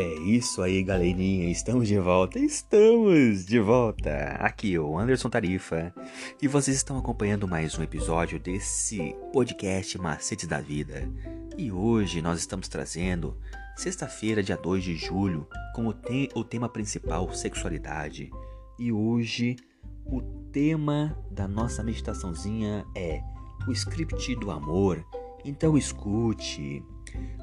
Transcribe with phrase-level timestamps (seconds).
[0.00, 1.50] É isso aí, galerinha.
[1.50, 2.38] Estamos de volta.
[2.38, 4.36] Estamos de volta.
[4.38, 5.92] Aqui o Anderson Tarifa.
[6.40, 11.10] E vocês estão acompanhando mais um episódio desse podcast Macetes da Vida.
[11.56, 13.36] E hoje nós estamos trazendo,
[13.76, 18.30] sexta-feira, dia 2 de julho, como te o tema principal sexualidade.
[18.78, 19.56] E hoje
[20.06, 20.22] o
[20.52, 23.20] tema da nossa meditaçãozinha é
[23.66, 25.04] o script do amor.
[25.44, 26.84] Então escute.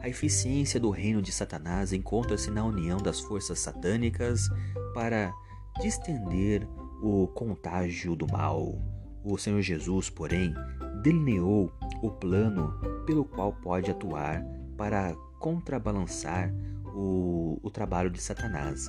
[0.01, 4.49] A eficiência do reino de Satanás encontra-se na união das forças satânicas
[4.93, 5.33] para
[5.81, 6.67] distender
[7.01, 8.77] o contágio do mal.
[9.23, 10.53] O Senhor Jesus, porém,
[11.01, 12.73] delineou o plano
[13.05, 14.43] pelo qual pode atuar
[14.77, 16.53] para contrabalançar
[16.95, 18.87] o, o trabalho de Satanás.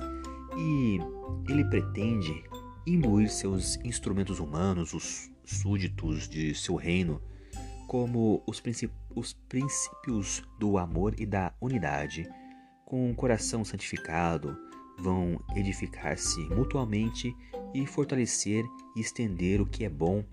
[0.57, 0.99] E
[1.49, 2.43] ele pretende
[2.85, 7.21] imbuir seus instrumentos humanos, os súditos de seu reino,
[7.87, 8.61] como os,
[9.17, 12.29] os princípios do amor e da unidade,
[12.85, 14.55] com o coração santificado,
[14.99, 17.35] vão edificar-se mutuamente
[17.73, 18.63] e fortalecer
[18.95, 20.23] e estender o que é bom,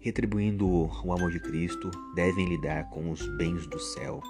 [0.00, 4.22] retribuindo o amor de Cristo, devem lidar com os bens do céu.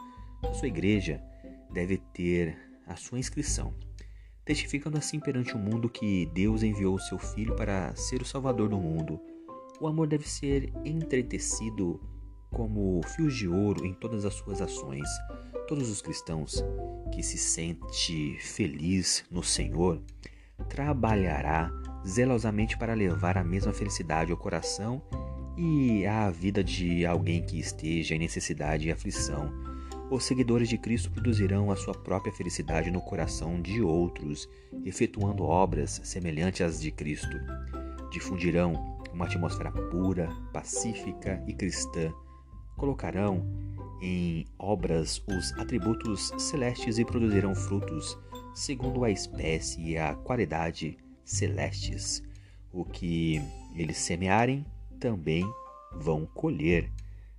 [0.42, 1.22] A sua igreja
[1.70, 2.58] deve ter
[2.88, 3.72] a sua inscrição,
[4.44, 8.68] testificando assim perante o mundo que Deus enviou o seu Filho para ser o Salvador
[8.68, 9.20] do mundo.
[9.80, 12.00] O amor deve ser entretecido
[12.54, 15.08] como fios de ouro em todas as suas ações.
[15.66, 16.64] Todos os cristãos
[17.12, 20.00] que se sente feliz no Senhor
[20.68, 21.70] trabalhará
[22.06, 25.02] zelosamente para levar a mesma felicidade ao coração
[25.56, 29.52] e à vida de alguém que esteja em necessidade e aflição.
[30.10, 34.48] Os seguidores de Cristo produzirão a sua própria felicidade no coração de outros,
[34.84, 37.36] efetuando obras semelhantes às de Cristo.
[38.12, 42.12] Difundirão uma atmosfera pura, pacífica e cristã
[42.76, 43.44] colocarão
[44.02, 48.18] em obras os atributos celestes e produzirão frutos
[48.54, 52.22] segundo a espécie e a qualidade celestes.
[52.72, 53.40] O que
[53.74, 54.64] eles semearem
[55.00, 55.44] também
[55.92, 56.90] vão colher.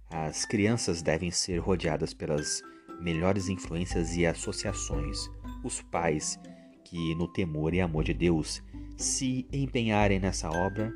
[0.10, 2.62] As crianças devem ser rodeadas pelas
[3.00, 5.30] melhores influências e associações.
[5.64, 6.40] Os pais,
[6.84, 8.62] que no temor e amor de Deus
[8.98, 10.94] se empenharem nessa obra,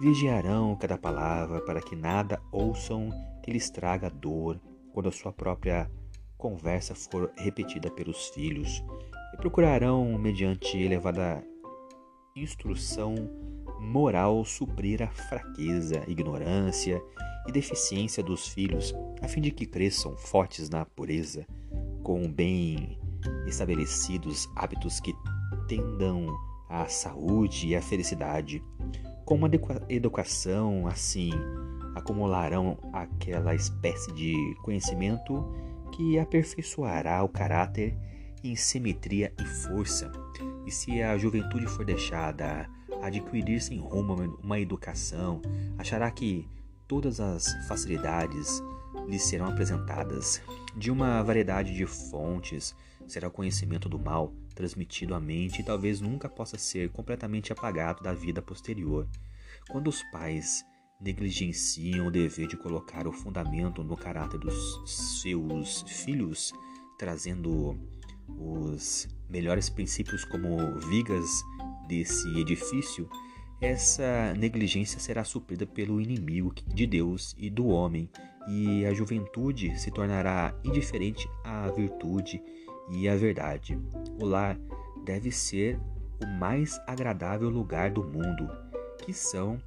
[0.00, 3.10] vigiarão cada palavra para que nada ouçam
[3.46, 4.60] que lhes traga dor
[4.92, 5.88] quando a sua própria
[6.36, 8.82] conversa for repetida pelos filhos,
[9.32, 11.42] e procurarão, mediante elevada
[12.34, 13.14] instrução
[13.80, 17.00] moral, suprir a fraqueza, ignorância
[17.46, 18.92] e deficiência dos filhos,
[19.22, 21.46] a fim de que cresçam fortes na pureza,
[22.02, 22.98] com bem
[23.46, 25.14] estabelecidos hábitos que
[25.68, 26.26] tendam
[26.68, 28.62] à saúde e à felicidade,
[29.24, 29.50] com uma
[29.88, 31.30] educação assim
[31.96, 35.42] acumularão aquela espécie de conhecimento
[35.92, 37.96] que aperfeiçoará o caráter
[38.44, 40.12] em simetria e força.
[40.66, 42.68] E se a juventude for deixada
[43.02, 45.40] adquirir sem rumo uma educação,
[45.78, 46.46] achará que
[46.86, 48.62] todas as facilidades
[49.08, 50.42] lhe serão apresentadas.
[50.76, 52.76] De uma variedade de fontes
[53.06, 58.02] será o conhecimento do mal transmitido à mente e talvez nunca possa ser completamente apagado
[58.02, 59.06] da vida posterior.
[59.70, 60.64] Quando os pais
[61.00, 66.52] negligenciam o dever de colocar o fundamento no caráter dos seus filhos,
[66.98, 67.78] trazendo
[68.28, 71.28] os melhores princípios como vigas
[71.86, 73.08] desse edifício,
[73.60, 78.10] essa negligência será suprida pelo inimigo de Deus e do homem,
[78.48, 82.42] e a juventude se tornará indiferente à virtude
[82.90, 83.78] e à verdade.
[84.20, 84.58] O lar
[85.04, 85.80] deve ser
[86.22, 88.48] o mais agradável lugar do mundo,
[89.04, 89.58] que são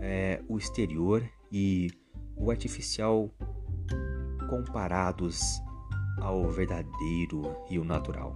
[0.00, 1.90] é, o exterior e
[2.36, 3.30] o artificial
[4.48, 5.60] comparados
[6.20, 8.34] ao verdadeiro e o natural.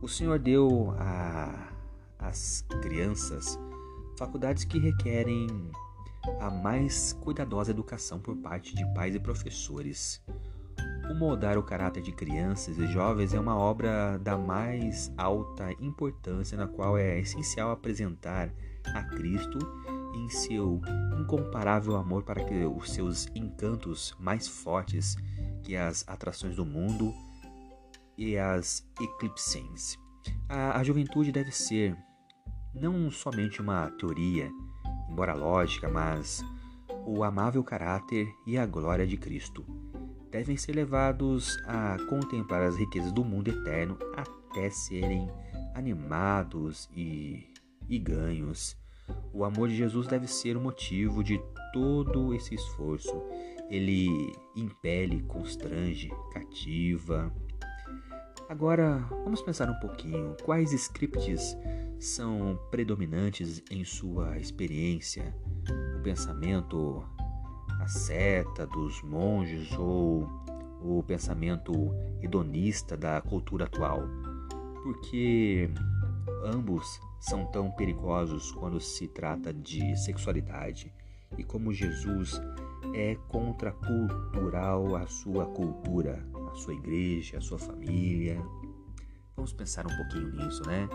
[0.00, 0.94] O Senhor deu
[2.18, 3.58] às crianças
[4.18, 5.46] faculdades que requerem
[6.40, 10.22] a mais cuidadosa educação por parte de pais e professores.
[11.10, 16.56] O moldar o caráter de crianças e jovens é uma obra da mais alta importância,
[16.56, 18.52] na qual é essencial apresentar
[18.94, 19.58] a Cristo
[20.14, 20.80] em seu
[21.18, 25.16] incomparável amor para que os seus encantos mais fortes
[25.62, 27.12] que as atrações do mundo
[28.16, 29.68] e as eclipsem.
[30.48, 31.96] A, a juventude deve ser
[32.74, 34.50] não somente uma teoria,
[35.10, 36.42] embora lógica, mas
[37.06, 39.64] o amável caráter e a glória de Cristo.
[40.30, 45.30] Devem ser levados a contemplar as riquezas do mundo eterno até serem
[45.74, 47.52] animados e,
[47.88, 48.76] e ganhos
[49.32, 51.40] o amor de Jesus deve ser o motivo de
[51.72, 53.22] todo esse esforço.
[53.70, 57.32] Ele impele, constrange, cativa.
[58.48, 61.56] Agora, vamos pensar um pouquinho quais scripts
[61.98, 65.34] são predominantes em sua experiência,
[65.98, 67.02] o pensamento
[67.80, 70.28] asceta dos monges ou
[70.82, 71.72] o pensamento
[72.20, 74.02] hedonista da cultura atual,
[74.82, 75.70] porque
[76.42, 80.92] ambos são tão perigosos quando se trata de sexualidade
[81.38, 82.40] e como Jesus
[82.94, 88.42] é contracultural à sua cultura, à sua igreja, à sua família.
[89.34, 90.88] Vamos pensar um pouquinho nisso, né?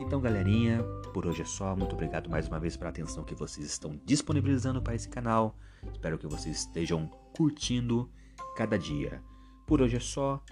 [0.00, 1.76] Então, galerinha, por hoje é só.
[1.76, 5.56] Muito obrigado mais uma vez pela atenção que vocês estão disponibilizando para esse canal.
[5.92, 7.06] Espero que vocês estejam
[7.36, 8.10] curtindo
[8.56, 9.22] cada dia.
[9.66, 10.42] Por hoje é só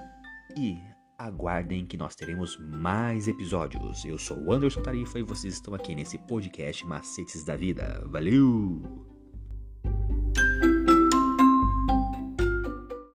[0.57, 0.79] e
[1.19, 4.05] aguardem que nós teremos mais episódios.
[4.05, 8.07] Eu sou o Anderson Tarifa e vocês estão aqui nesse podcast Macetes da Vida.
[8.07, 9.08] Valeu!